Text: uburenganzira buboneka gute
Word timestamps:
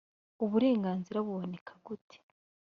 uburenganzira 0.43 1.25
buboneka 1.25 1.71
gute 1.85 2.17